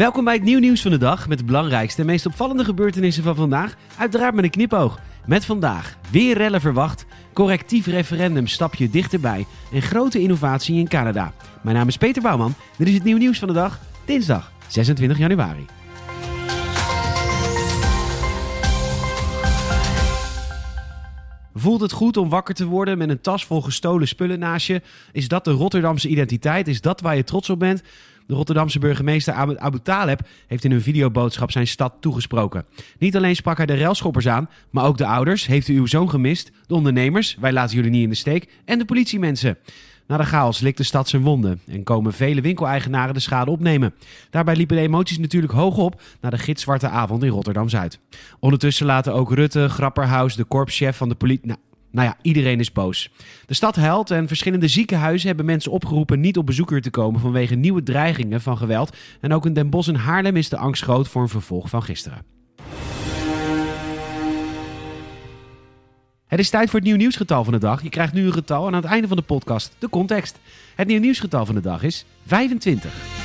[0.00, 3.22] Welkom bij het nieuw nieuws van de dag met de belangrijkste en meest opvallende gebeurtenissen
[3.22, 3.74] van vandaag.
[3.98, 4.98] Uiteraard met een knipoog.
[5.26, 11.32] Met vandaag weer rellen verwacht, correctief referendum stapje dichterbij en grote innovatie in Canada.
[11.62, 12.54] Mijn naam is Peter Bouwman.
[12.76, 15.64] Dit is het nieuw nieuws van de dag, dinsdag 26 januari.
[21.54, 24.82] Voelt het goed om wakker te worden met een tas vol gestolen spullen naast je?
[25.12, 26.68] Is dat de Rotterdamse identiteit?
[26.68, 27.82] Is dat waar je trots op bent?
[28.30, 32.64] De Rotterdamse burgemeester Abu Taleb heeft in een videoboodschap zijn stad toegesproken.
[32.98, 35.46] Niet alleen sprak hij de railschoppers aan, maar ook de ouders.
[35.46, 36.50] Heeft u uw zoon gemist?
[36.66, 38.48] De ondernemers, wij laten jullie niet in de steek.
[38.64, 39.58] En de politiemensen.
[40.06, 43.94] Na de chaos likt de stad zijn wonden en komen vele winkeleigenaren de schade opnemen.
[44.30, 47.98] Daarbij liepen de emoties natuurlijk hoog op na de gitzwarte avond in Rotterdam-Zuid.
[48.40, 51.46] Ondertussen laten ook Rutte, Grapperhaus, de korpschef van de politie...
[51.46, 51.58] Nou,
[51.90, 53.10] nou ja, iedereen is boos.
[53.46, 57.54] De stad huilt en verschillende ziekenhuizen hebben mensen opgeroepen niet op bezoek te komen vanwege
[57.54, 58.96] nieuwe dreigingen van geweld.
[59.20, 61.82] En ook in Den Bosch en Haarlem is de angst groot voor een vervolg van
[61.82, 62.24] gisteren.
[66.26, 67.82] Het is tijd voor het nieuw nieuwsgetal van de dag.
[67.82, 70.38] Je krijgt nu een getal en aan het einde van de podcast de context.
[70.74, 73.19] Het nieuw nieuwsgetal van de dag is 25.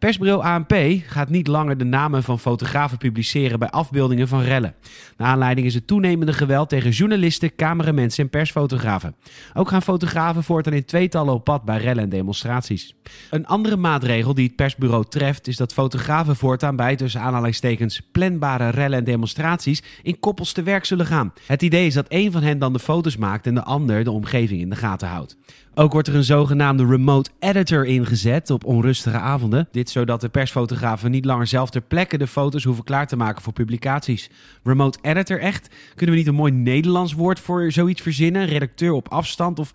[0.00, 0.74] Persbureau ANP
[1.06, 4.74] gaat niet langer de namen van fotografen publiceren bij afbeeldingen van rellen.
[5.16, 9.14] De aanleiding is het toenemende geweld tegen journalisten, cameramensen en persfotografen.
[9.54, 12.94] Ook gaan fotografen voortaan in tweetallen op pad bij rellen en demonstraties.
[13.30, 18.68] Een andere maatregel die het persbureau treft is dat fotografen voortaan bij tussen aanhalingstekens planbare
[18.68, 21.32] rellen en demonstraties in koppels te werk zullen gaan.
[21.46, 24.10] Het idee is dat één van hen dan de foto's maakt en de ander de
[24.10, 25.36] omgeving in de gaten houdt.
[25.80, 29.68] Ook wordt er een zogenaamde remote editor ingezet op onrustige avonden.
[29.70, 33.42] Dit zodat de persfotografen niet langer zelf ter plekke de foto's hoeven klaar te maken
[33.42, 34.30] voor publicaties.
[34.62, 35.74] Remote editor echt?
[35.94, 38.46] Kunnen we niet een mooi Nederlands woord voor zoiets verzinnen?
[38.46, 39.74] Redacteur op afstand of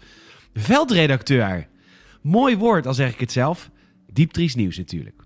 [0.54, 1.68] veldredacteur?
[2.22, 3.70] Mooi woord, al zeg ik het zelf.
[4.12, 5.25] Diep nieuws natuurlijk.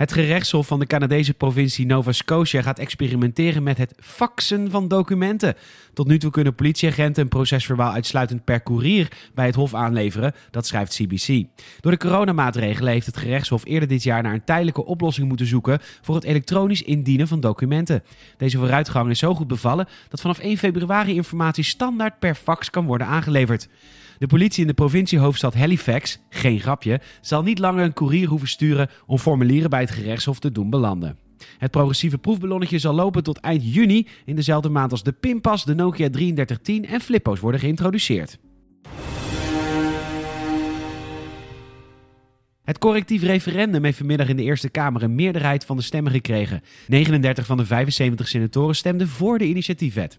[0.00, 5.54] Het gerechtshof van de Canadese provincie Nova Scotia gaat experimenteren met het faxen van documenten.
[5.92, 10.66] Tot nu toe kunnen politieagenten een procesverbaal uitsluitend per courier bij het hof aanleveren, dat
[10.66, 11.44] schrijft CBC.
[11.80, 15.78] Door de coronamaatregelen heeft het gerechtshof eerder dit jaar naar een tijdelijke oplossing moeten zoeken
[16.02, 18.02] voor het elektronisch indienen van documenten.
[18.36, 22.86] Deze vooruitgang is zo goed bevallen dat vanaf 1 februari informatie standaard per fax kan
[22.86, 23.68] worden aangeleverd.
[24.20, 28.90] De politie in de provinciehoofdstad Halifax, geen grapje, zal niet langer een koerier hoeven sturen
[29.06, 31.18] om formulieren bij het gerechtshof te doen belanden.
[31.58, 35.74] Het progressieve proefballonnetje zal lopen tot eind juni, in dezelfde maand als de Pinpas, de
[35.74, 38.38] Nokia 3310 en Flippo's worden geïntroduceerd.
[42.70, 46.62] Het correctief referendum heeft vanmiddag in de Eerste Kamer een meerderheid van de stemmen gekregen.
[46.86, 50.18] 39 van de 75 senatoren stemden voor de initiatiefwet.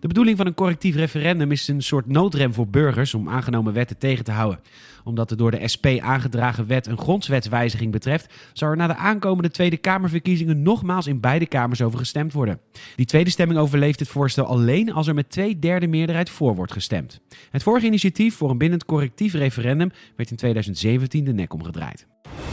[0.00, 3.98] De bedoeling van een correctief referendum is een soort noodrem voor burgers om aangenomen wetten
[3.98, 4.60] tegen te houden.
[5.04, 9.50] Omdat de door de SP aangedragen wet een grondwetswijziging betreft, zal er na de aankomende
[9.50, 12.60] Tweede Kamerverkiezingen nogmaals in beide kamers over gestemd worden.
[12.96, 16.72] Die tweede stemming overleeft het voorstel alleen als er met twee derde meerderheid voor wordt
[16.72, 17.20] gestemd.
[17.50, 21.81] Het vorige initiatief voor een bindend correctief referendum werd in 2017 de nek omgedraaid.
[21.82, 22.51] uitgebreid.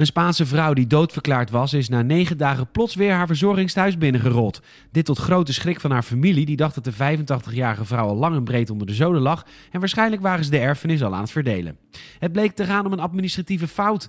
[0.00, 4.60] Een Spaanse vrouw die doodverklaard was, is na negen dagen plots weer haar verzorgingstehuis binnengerold.
[4.92, 8.36] Dit tot grote schrik van haar familie, die dacht dat de 85-jarige vrouw al lang
[8.36, 11.30] en breed onder de zoden lag en waarschijnlijk waren ze de erfenis al aan het
[11.30, 11.76] verdelen.
[12.18, 14.08] Het bleek te gaan om een administratieve fout.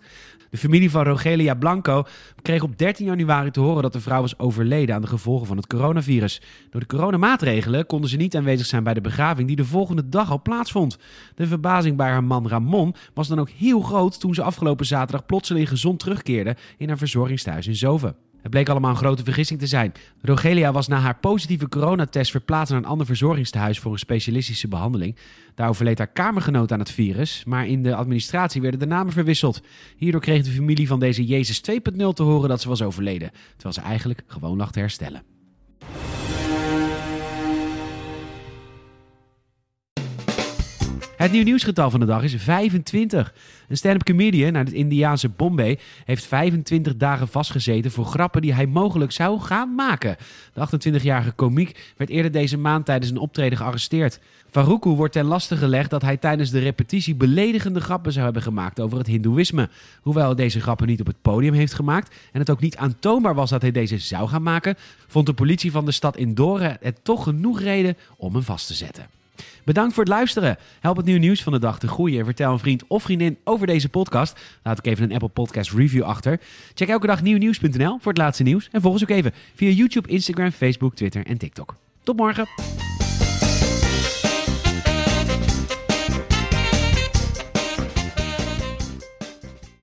[0.50, 2.04] De familie van Rogelia Blanco
[2.42, 5.58] kreeg op 13 januari te horen dat de vrouw was overleden aan de gevolgen van
[5.58, 6.42] het coronavirus.
[6.70, 10.32] Door de coronamaatregelen konden ze niet aanwezig zijn bij de begraving die de volgende dag
[10.32, 10.98] al plaatsvond.
[11.36, 15.26] De verbazing bij haar man Ramon was dan ook heel groot toen ze afgelopen zaterdag
[15.26, 18.16] plotseling gezond terugkeerde in haar verzorgingstehuis in Zoven.
[18.42, 19.92] Het bleek allemaal een grote vergissing te zijn.
[20.22, 25.16] Rogelia was na haar positieve coronatest verplaatst naar een ander verzorgingstehuis voor een specialistische behandeling.
[25.56, 29.62] Daar overleed haar kamergenoot aan het virus, maar in de administratie werden de namen verwisseld.
[29.98, 31.78] Hierdoor kreeg de familie van deze Jezus 2.0
[32.14, 35.31] te horen dat ze was overleden, terwijl ze eigenlijk gewoon lag te herstellen.
[41.22, 43.34] Het nieuw nieuwsgetal van de dag is 25.
[43.68, 48.68] Een stand-up comedian uit het Indiaanse Bombay heeft 25 dagen vastgezeten voor grappen die hij
[48.68, 50.16] mogelijk zou gaan maken.
[50.54, 54.20] De 28-jarige komiek werd eerder deze maand tijdens een optreden gearresteerd.
[54.50, 58.80] Farouku wordt ten laste gelegd dat hij tijdens de repetitie beledigende grappen zou hebben gemaakt
[58.80, 59.70] over het hindoeïsme.
[60.02, 63.36] Hoewel hij deze grappen niet op het podium heeft gemaakt en het ook niet aantoonbaar
[63.36, 64.76] was dat hij deze zou gaan maken,
[65.08, 68.74] vond de politie van de stad Indore het toch genoeg reden om hem vast te
[68.74, 69.21] zetten.
[69.66, 70.58] Bedankt voor het luisteren.
[70.80, 73.38] Help het nieuwe nieuws van de dag te groeien en vertel een vriend of vriendin
[73.44, 74.40] over deze podcast.
[74.64, 76.40] Laat ook even een Apple Podcast review achter.
[76.74, 78.70] Check elke dag nieuwnieuws.nl voor het laatste nieuws.
[78.72, 81.76] En volg ons ook even via YouTube, Instagram, Facebook, Twitter en TikTok.
[82.04, 82.91] Tot morgen.